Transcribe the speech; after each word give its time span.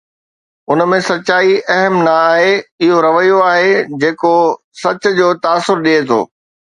ان 0.75 0.79
۾ 0.93 0.97
سچائي 1.09 1.51
اهم 1.75 1.95
نه 2.07 2.13
آهي، 2.31 2.53
اهو 2.87 2.95
رويو 3.07 3.37
آهي 3.51 3.75
جيڪو 4.05 4.35
سچ 4.81 5.11
جو 5.21 5.29
تاثر 5.47 5.77
ڏئي 5.85 6.01
ٿو. 6.09 6.19